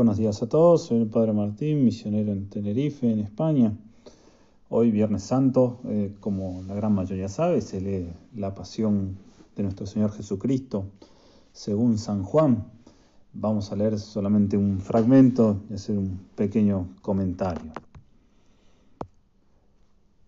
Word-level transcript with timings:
Buenos 0.00 0.16
días 0.16 0.42
a 0.42 0.48
todos, 0.48 0.86
soy 0.86 1.02
el 1.02 1.08
Padre 1.08 1.34
Martín, 1.34 1.84
misionero 1.84 2.32
en 2.32 2.48
Tenerife, 2.48 3.12
en 3.12 3.20
España. 3.20 3.76
Hoy, 4.70 4.90
Viernes 4.90 5.24
Santo, 5.24 5.80
eh, 5.84 6.14
como 6.20 6.62
la 6.66 6.74
gran 6.74 6.94
mayoría 6.94 7.28
sabe, 7.28 7.60
se 7.60 7.82
lee 7.82 8.08
la 8.34 8.54
pasión 8.54 9.18
de 9.54 9.62
nuestro 9.62 9.84
Señor 9.84 10.12
Jesucristo 10.12 10.86
según 11.52 11.98
San 11.98 12.22
Juan. 12.22 12.64
Vamos 13.34 13.72
a 13.72 13.76
leer 13.76 13.98
solamente 13.98 14.56
un 14.56 14.80
fragmento 14.80 15.60
y 15.68 15.74
hacer 15.74 15.98
un 15.98 16.18
pequeño 16.34 16.88
comentario. 17.02 17.70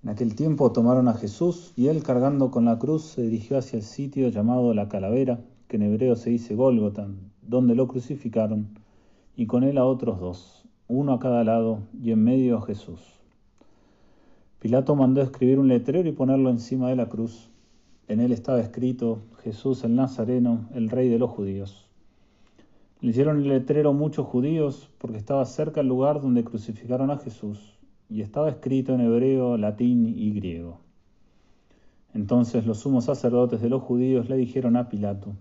En 0.02 0.10
aquel 0.10 0.34
tiempo 0.34 0.70
tomaron 0.72 1.08
a 1.08 1.14
Jesús 1.14 1.72
y 1.76 1.86
él 1.86 2.02
cargando 2.02 2.50
con 2.50 2.66
la 2.66 2.78
cruz 2.78 3.04
se 3.04 3.22
dirigió 3.22 3.56
hacia 3.56 3.78
el 3.78 3.84
sitio 3.84 4.28
llamado 4.28 4.74
la 4.74 4.90
calavera, 4.90 5.40
que 5.66 5.76
en 5.76 5.84
hebreo 5.84 6.14
se 6.14 6.28
dice 6.28 6.54
Gólgota, 6.54 7.08
donde 7.40 7.74
lo 7.74 7.88
crucificaron 7.88 8.81
y 9.36 9.46
con 9.46 9.64
él 9.64 9.78
a 9.78 9.84
otros 9.84 10.20
dos, 10.20 10.64
uno 10.88 11.12
a 11.12 11.18
cada 11.18 11.44
lado, 11.44 11.80
y 12.02 12.10
en 12.12 12.22
medio 12.22 12.58
a 12.58 12.62
Jesús. 12.62 13.00
Pilato 14.58 14.94
mandó 14.94 15.22
escribir 15.22 15.58
un 15.58 15.68
letrero 15.68 16.08
y 16.08 16.12
ponerlo 16.12 16.50
encima 16.50 16.88
de 16.88 16.96
la 16.96 17.08
cruz. 17.08 17.50
En 18.06 18.20
él 18.20 18.30
estaba 18.30 18.60
escrito 18.60 19.22
Jesús 19.42 19.82
el 19.84 19.96
Nazareno, 19.96 20.68
el 20.74 20.88
rey 20.88 21.08
de 21.08 21.18
los 21.18 21.30
judíos. 21.30 21.88
Leyeron 23.00 23.38
el 23.38 23.48
letrero 23.48 23.92
muchos 23.92 24.26
judíos 24.26 24.88
porque 24.98 25.18
estaba 25.18 25.44
cerca 25.46 25.80
el 25.80 25.88
lugar 25.88 26.20
donde 26.20 26.44
crucificaron 26.44 27.10
a 27.10 27.18
Jesús 27.18 27.76
y 28.08 28.20
estaba 28.20 28.50
escrito 28.50 28.94
en 28.94 29.00
hebreo, 29.00 29.56
latín 29.56 30.06
y 30.06 30.32
griego. 30.32 30.78
Entonces 32.14 32.66
los 32.66 32.78
sumos 32.78 33.06
sacerdotes 33.06 33.60
de 33.60 33.70
los 33.70 33.82
judíos 33.82 34.28
le 34.28 34.36
dijeron 34.36 34.76
a 34.76 34.88
Pilato, 34.88 35.34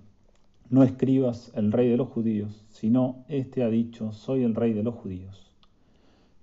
no 0.71 0.83
escribas 0.83 1.51
el 1.53 1.73
rey 1.73 1.89
de 1.89 1.97
los 1.97 2.07
judíos, 2.07 2.63
sino 2.69 3.25
éste 3.27 3.61
ha 3.61 3.67
dicho, 3.67 4.13
soy 4.13 4.43
el 4.43 4.55
rey 4.55 4.71
de 4.71 4.83
los 4.83 4.95
judíos. 4.95 5.51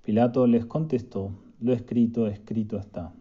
Pilato 0.04 0.46
les 0.46 0.66
contestó, 0.66 1.30
lo 1.60 1.72
escrito, 1.72 2.26
escrito 2.26 2.76
está. 2.76 3.14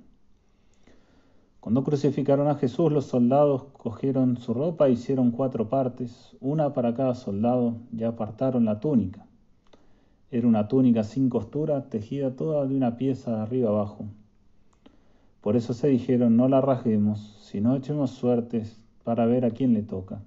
Cuando 1.62 1.86
crucificaron 1.86 2.50
a 2.50 2.56
Jesús, 2.56 2.92
los 2.92 3.06
soldados 3.06 3.64
cogieron 3.72 4.36
su 4.36 4.54
ropa 4.54 4.88
e 4.88 4.92
hicieron 4.92 5.32
cuatro 5.32 5.70
partes, 5.70 6.36
una 6.42 6.74
para 6.74 6.94
cada 6.94 7.16
soldado, 7.16 7.78
y 7.98 8.04
apartaron 8.04 8.66
la 8.66 8.82
túnica. 8.82 9.26
Era 10.30 10.46
una 10.46 10.68
túnica 10.68 11.06
sin 11.06 11.30
costura, 11.30 11.90
tejida 11.90 12.36
toda 12.36 12.66
de 12.66 12.76
una 12.76 12.98
pieza 12.98 13.32
de 13.32 13.42
arriba 13.44 13.70
abajo. 13.70 14.08
Por 15.40 15.56
eso 15.56 15.74
se 15.74 15.88
dijeron, 15.88 16.36
no 16.36 16.50
la 16.50 16.60
rasguemos, 16.60 17.38
sino 17.44 17.78
echemos 17.78 18.12
suertes 18.12 18.78
para 19.06 19.26
ver 19.26 19.46
a 19.46 19.52
quién 19.52 19.74
le 19.74 19.84
toca. 19.84 20.22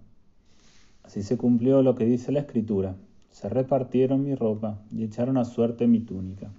Así 1.03 1.23
se 1.23 1.37
cumplió 1.37 1.83
lo 1.83 1.95
que 1.95 2.05
dice 2.05 2.33
la 2.33 2.41
escritura. 2.41 2.97
Se 3.31 3.49
repartieron 3.49 4.23
mi 4.23 4.35
ropa 4.35 4.81
y 4.91 5.05
echaron 5.05 5.37
a 5.39 5.45
suerte 5.45 5.87
mi 5.87 6.01
túnica. 6.01 6.53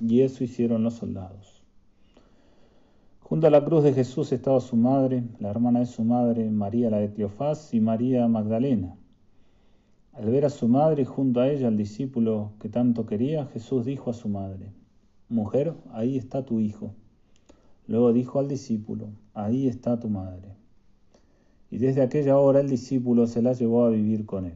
Y 0.00 0.20
eso 0.20 0.44
hicieron 0.44 0.82
los 0.82 0.94
soldados. 0.94 1.62
Junto 3.20 3.46
a 3.46 3.50
la 3.50 3.64
cruz 3.64 3.84
de 3.84 3.94
Jesús 3.94 4.32
estaba 4.32 4.60
su 4.60 4.76
madre, 4.76 5.24
la 5.38 5.50
hermana 5.50 5.80
de 5.80 5.86
su 5.86 6.04
madre, 6.04 6.50
María 6.50 6.90
la 6.90 6.98
de 6.98 7.12
Cleofás 7.12 7.72
y 7.72 7.80
María 7.80 8.28
Magdalena. 8.28 8.96
Al 10.12 10.30
ver 10.30 10.44
a 10.44 10.50
su 10.50 10.68
madre 10.68 11.02
y 11.02 11.06
junto 11.06 11.40
a 11.40 11.48
ella 11.48 11.68
al 11.68 11.76
discípulo 11.76 12.52
que 12.60 12.68
tanto 12.68 13.06
quería, 13.06 13.46
Jesús 13.46 13.84
dijo 13.84 14.10
a 14.10 14.14
su 14.14 14.28
madre, 14.28 14.72
Mujer, 15.28 15.74
ahí 15.92 16.18
está 16.18 16.44
tu 16.44 16.60
hijo. 16.60 16.94
Luego 17.86 18.12
dijo 18.12 18.38
al 18.38 18.48
discípulo, 18.48 19.08
Ahí 19.32 19.66
está 19.66 19.98
tu 19.98 20.08
madre 20.08 20.63
y 21.74 21.78
desde 21.78 22.02
aquella 22.02 22.38
hora 22.38 22.60
el 22.60 22.68
discípulo 22.68 23.26
se 23.26 23.42
la 23.42 23.52
llevó 23.52 23.84
a 23.84 23.90
vivir 23.90 24.26
con 24.26 24.44
él. 24.44 24.54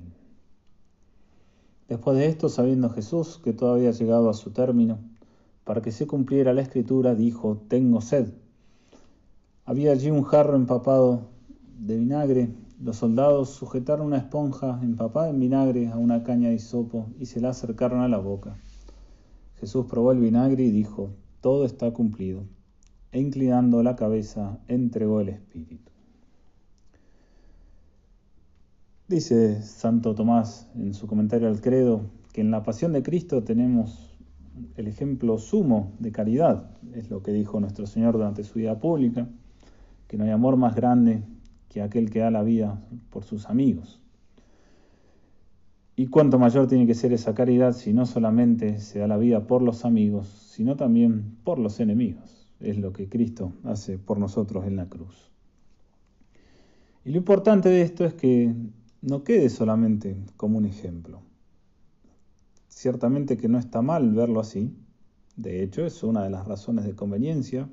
Después 1.89 2.17
de 2.17 2.27
esto, 2.27 2.49
sabiendo 2.49 2.91
Jesús 2.91 3.41
que 3.43 3.53
todo 3.53 3.75
había 3.75 3.91
llegado 3.91 4.31
a 4.31 4.35
su 4.35 4.53
término, 4.53 5.01
para 5.65 5.83
que 5.83 5.91
se 5.91 6.07
cumpliera 6.07 6.53
la 6.55 6.61
escritura, 6.61 7.17
dijo, 7.17 7.61
tengo 7.67 8.01
sed. 8.01 8.35
Había 9.65 9.91
allí 9.91 10.13
un 10.13 10.23
jarro 10.23 10.55
empapado 10.55 11.31
de 11.81 11.97
vinagre. 11.97 12.51
Los 12.81 12.99
soldados 12.99 13.51
sujetaron 13.51 14.07
una 14.07 14.19
esponja 14.19 14.79
empapada 14.81 15.31
en 15.31 15.41
vinagre 15.41 15.89
a 15.89 15.97
una 15.97 16.23
caña 16.23 16.51
de 16.51 16.55
hisopo 16.55 17.09
y 17.19 17.27
se 17.27 17.41
la 17.41 17.49
acercaron 17.49 17.99
a 17.99 18.07
la 18.07 18.19
boca. 18.19 18.57
Jesús 19.57 19.87
probó 19.87 20.13
el 20.13 20.21
vinagre 20.21 20.63
y 20.63 20.71
dijo, 20.71 21.11
todo 21.41 21.65
está 21.65 21.91
cumplido. 21.91 22.45
E 23.11 23.21
inclinando 23.21 23.83
la 23.83 23.97
cabeza, 23.97 24.61
entregó 24.69 25.21
el 25.21 25.31
espíritu. 25.31 25.98
Dice 29.09 29.63
Santo 29.63 30.15
Tomás 30.15 30.69
en 30.75 30.93
su 30.93 31.07
comentario 31.07 31.49
al 31.49 31.63
credo 31.63 32.11
que 32.35 32.43
en 32.43 32.51
la 32.51 32.63
pasión 32.63 32.93
de 32.93 33.03
Cristo 33.03 33.43
tenemos 33.43 34.15
el 34.77 34.87
ejemplo 34.87 35.39
sumo 35.39 35.95
de 35.99 36.13
caridad, 36.13 36.69
es 36.95 37.09
lo 37.09 37.23
que 37.23 37.33
dijo 37.33 37.59
nuestro 37.59 37.87
Señor 37.87 38.13
durante 38.13 38.45
su 38.45 38.59
vida 38.59 38.79
pública, 38.79 39.27
que 40.09 40.19
no 40.19 40.25
hay 40.25 40.31
amor 40.31 40.59
más 40.59 40.75
grande 40.75 41.23
que 41.71 41.81
aquel 41.81 42.11
que 42.11 42.19
da 42.19 42.31
la 42.31 42.43
vida 42.43 42.83
por 43.09 43.25
sus 43.25 43.47
amigos. 43.47 43.99
Y 45.97 46.09
cuánto 46.09 46.39
mayor 46.39 46.67
tiene 46.67 46.87
que 46.87 46.95
ser 46.95 47.15
esa 47.15 47.35
caridad 47.35 47.73
si 47.73 47.95
no 47.95 48.05
solamente 48.05 48.79
se 48.79 48.99
da 48.99 49.07
la 49.07 49.17
vida 49.17 49.47
por 49.47 49.63
los 49.63 49.87
amigos, 49.87 50.29
sino 50.51 50.77
también 50.77 51.39
por 51.45 51.59
los 51.59 51.81
enemigos. 51.81 52.47
Es 52.61 52.77
lo 52.77 52.93
que 52.93 53.09
Cristo 53.09 53.55
hace 53.65 53.97
por 53.97 54.19
nosotros 54.19 54.67
en 54.67 54.77
la 54.77 54.87
cruz. 54.87 55.31
Y 57.07 57.11
lo 57.11 57.17
importante 57.17 57.71
de 57.71 57.81
esto 57.81 58.05
es 58.05 58.13
que 58.13 58.55
no 59.01 59.23
quede 59.23 59.49
solamente 59.49 60.17
como 60.37 60.59
un 60.59 60.67
ejemplo. 60.67 61.23
Ciertamente 62.69 63.37
que 63.37 63.49
no 63.49 63.59
está 63.59 63.81
mal 63.83 64.13
verlo 64.13 64.41
así, 64.41 64.75
de 65.37 65.63
hecho 65.63 65.85
es 65.87 66.03
una 66.03 66.25
de 66.25 66.31
las 66.31 66.47
razones 66.47 66.85
de 66.85 66.95
conveniencia 66.95 67.69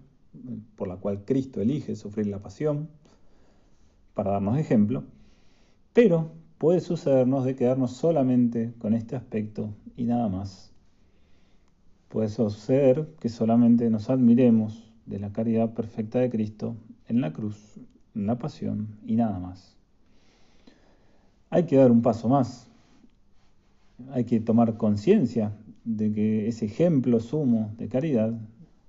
por 0.75 0.87
la 0.87 0.97
cual 0.97 1.23
Cristo 1.25 1.61
elige 1.61 1.95
sufrir 1.95 2.27
la 2.27 2.39
pasión, 2.39 2.89
para 4.13 4.31
darnos 4.31 4.57
ejemplo, 4.57 5.03
pero 5.93 6.31
puede 6.57 6.79
sucedernos 6.79 7.43
de 7.45 7.55
quedarnos 7.55 7.91
solamente 7.91 8.73
con 8.79 8.93
este 8.93 9.15
aspecto 9.15 9.73
y 9.97 10.05
nada 10.05 10.29
más. 10.29 10.71
Puede 12.09 12.29
suceder 12.29 13.13
que 13.19 13.29
solamente 13.29 13.89
nos 13.89 14.09
admiremos 14.09 14.93
de 15.05 15.19
la 15.19 15.33
caridad 15.33 15.73
perfecta 15.73 16.19
de 16.19 16.29
Cristo 16.29 16.75
en 17.07 17.19
la 17.21 17.33
cruz, 17.33 17.79
en 18.13 18.27
la 18.27 18.37
pasión 18.37 18.97
y 19.05 19.15
nada 19.15 19.39
más 19.39 19.75
hay 21.55 21.63
que 21.63 21.77
dar 21.77 21.89
un 21.89 22.01
paso 22.01 22.27
más. 22.27 22.67
Hay 24.11 24.25
que 24.25 24.41
tomar 24.41 24.75
conciencia 24.75 25.53
de 25.85 26.11
que 26.11 26.49
ese 26.49 26.65
ejemplo 26.65 27.21
sumo 27.21 27.73
de 27.77 27.87
caridad 27.87 28.33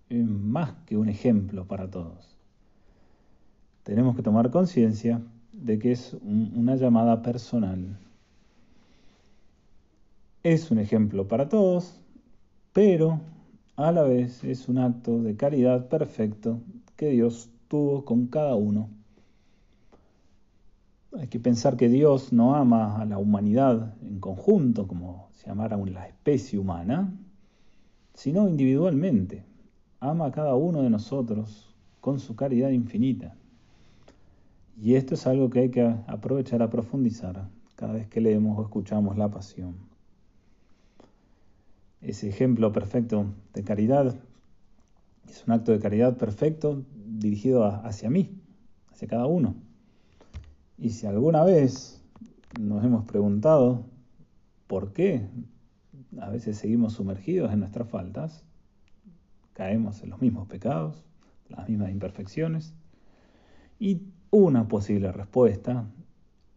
es 0.09 0.27
más 0.27 0.73
que 0.85 0.97
un 0.97 1.09
ejemplo 1.09 1.65
para 1.69 1.89
todos. 1.89 2.37
Tenemos 3.85 4.17
que 4.17 4.23
tomar 4.25 4.51
conciencia 4.51 5.23
de 5.53 5.79
que 5.79 5.93
es 5.93 6.17
una 6.25 6.75
llamada 6.75 7.23
personal. 7.23 8.01
Es 10.43 10.73
un 10.73 10.81
ejemplo 10.81 11.29
para 11.29 11.49
todos, 11.49 12.01
pero 12.73 13.21
a 13.77 13.93
la 13.93 14.03
vez 14.03 14.43
es 14.43 14.69
un 14.69 14.79
acto 14.79 15.23
de 15.23 15.37
caridad 15.37 15.89
perfecto 15.89 16.59
que 16.97 17.11
Dios 17.11 17.49
tuvo 17.69 18.05
con 18.05 18.27
cada 18.27 18.57
uno 18.57 18.89
hay 21.19 21.29
que 21.29 21.41
pensar 21.41 21.77
que 21.77 21.89
Dios 21.89 22.33
no 22.33 22.55
ama 22.55 23.01
a 23.01 23.05
la 23.05 23.19
humanidad 23.19 23.95
en 24.03 24.21
conjunto, 24.21 24.87
como 24.87 25.29
si 25.33 25.49
amara 25.49 25.77
la 25.77 26.07
especie 26.07 26.59
humana, 26.59 27.13
sino 28.15 28.49
individualmente. 28.49 29.45
Ama 30.01 30.27
a 30.27 30.33
cada 30.33 30.55
uno 30.55 30.83
de 30.83 30.91
nosotros 30.91 31.75
con 32.01 32.21
su 32.21 32.37
caridad 32.37 32.71
infinita. 32.71 33.35
Y 34.81 34.95
esto 34.95 35.15
es 35.15 35.27
algo 35.27 35.49
que 35.49 35.61
hay 35.61 35.71
que 35.71 35.83
aprovechar 36.07 36.63
a 36.63 36.71
profundizar 36.71 37.49
cada 37.77 37.95
vez 37.95 38.07
que 38.09 38.21
leemos 38.21 38.59
o 38.59 38.63
escuchamos 38.63 39.17
la 39.17 39.29
pasión. 39.29 39.75
Ese 42.03 42.29
ejemplo 42.29 42.73
perfecto 42.73 43.27
de 43.55 43.65
caridad 43.65 44.15
es 45.29 45.45
un 45.47 45.55
acto 45.55 45.73
de 45.73 45.81
caridad 45.81 46.17
perfecto 46.17 46.85
dirigido 46.95 47.65
hacia 47.65 48.11
mí, 48.11 48.39
hacia 48.93 49.09
cada 49.09 49.27
uno. 49.27 49.66
Y 50.87 50.91
si 50.91 51.09
alguna 51.09 51.43
vez 51.43 52.01
nos 52.61 52.85
hemos 52.85 53.05
preguntado 53.07 53.87
por 54.69 54.93
qué 54.93 55.27
a 56.21 56.31
veces 56.31 56.59
seguimos 56.59 56.93
sumergidos 56.93 57.53
en 57.53 57.59
nuestras 57.59 57.89
faltas, 57.89 58.45
caemos 59.53 60.05
en 60.05 60.11
los 60.11 60.23
mismos 60.23 60.47
pecados, 60.47 61.05
las 61.49 61.69
mismas 61.69 61.91
imperfecciones, 61.91 62.73
y 63.81 64.03
una 64.31 64.69
posible 64.69 65.11
respuesta 65.11 65.91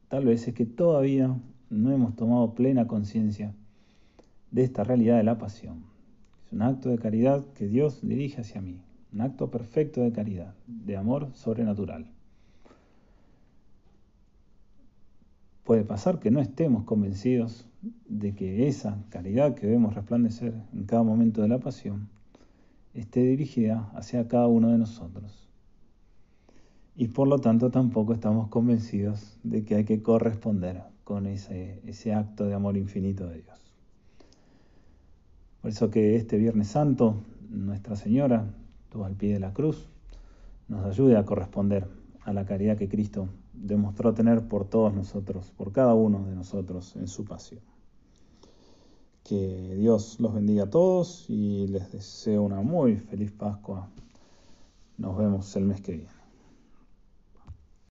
tal 0.10 0.26
vez 0.26 0.48
es 0.48 0.54
que 0.54 0.68
todavía 0.68 1.36
no 1.72 1.92
hemos 1.92 2.16
tomado 2.16 2.54
plena 2.54 2.86
conciencia 2.86 3.56
de 4.52 4.64
esta 4.64 4.84
realidad 4.84 5.18
de 5.18 5.24
la 5.24 5.40
pasión. 5.40 5.86
Es 6.46 6.54
un 6.54 6.62
acto 6.62 6.90
de 6.90 7.00
caridad 7.00 7.48
que 7.56 7.66
Dios 7.66 8.08
dirige 8.08 8.42
hacia 8.42 8.62
mí, 8.62 8.80
un 9.12 9.22
acto 9.22 9.50
perfecto 9.50 10.02
de 10.02 10.12
caridad, 10.12 10.54
de 10.68 10.98
amor 10.98 11.32
sobrenatural. 11.34 12.12
Puede 15.69 15.83
pasar 15.83 16.18
que 16.18 16.31
no 16.31 16.39
estemos 16.39 16.83
convencidos 16.83 17.68
de 18.07 18.33
que 18.33 18.68
esa 18.68 18.98
caridad 19.10 19.54
que 19.54 19.68
vemos 19.68 19.94
resplandecer 19.94 20.56
en 20.74 20.86
cada 20.86 21.04
momento 21.04 21.44
de 21.44 21.48
la 21.48 21.60
pasión 21.60 22.10
esté 22.95 23.21
dirigida 23.21 23.88
hacia 23.94 24.27
cada 24.27 24.48
uno 24.48 24.71
de 24.71 24.80
nosotros. 24.80 25.48
Y 26.95 27.10
por 27.10 27.27
lo 27.27 27.38
tanto 27.38 27.69
tampoco 27.69 28.13
estamos 28.13 28.48
convencidos 28.48 29.38
de 29.44 29.63
que 29.63 29.75
hay 29.75 29.83
que 29.83 30.01
corresponder 30.01 30.81
con 31.04 31.27
ese, 31.27 31.83
ese 31.86 32.15
acto 32.15 32.48
de 32.48 32.56
amor 32.56 32.75
infinito 32.75 33.27
de 33.27 33.44
Dios. 33.44 33.72
Por 35.62 35.69
eso 35.69 35.92
que 35.92 36.15
este 36.15 36.39
Viernes 36.39 36.69
Santo, 36.69 37.22
Nuestra 37.51 37.95
Señora, 37.95 38.56
tú 38.89 39.04
al 39.06 39.13
pie 39.13 39.33
de 39.33 39.39
la 39.39 39.54
cruz, 39.54 39.88
nos 40.68 40.83
ayude 40.83 41.15
a 41.15 41.25
corresponder 41.25 41.86
a 42.22 42.33
la 42.33 42.48
caridad 42.48 42.75
que 42.75 42.89
Cristo 42.89 43.30
demostró 43.62 44.14
tener 44.14 44.48
por 44.48 44.66
todos 44.66 44.94
nosotros, 44.94 45.52
por 45.52 45.72
cada 45.72 45.94
uno 45.94 46.26
de 46.26 46.36
nosotros 46.36 46.96
en 46.96 47.08
su 47.08 47.26
pasión. 47.26 47.62
Que 49.24 49.76
Dios 49.76 50.20
los 50.20 50.34
bendiga 50.34 50.64
a 50.64 50.70
todos 50.70 51.30
y 51.30 51.68
les 51.68 51.92
deseo 51.92 52.44
una 52.44 52.62
muy 52.62 52.98
feliz 52.98 53.32
Pascua. 53.32 53.90
Nos 54.98 55.18
vemos 55.18 55.56
el 55.56 55.66
mes 55.66 55.82
que 55.82 55.92
viene. 55.94 56.19